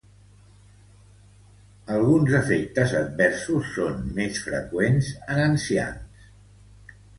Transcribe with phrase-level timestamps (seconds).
[1.97, 6.27] Alguns efectes adversos són més freqüents en ancians.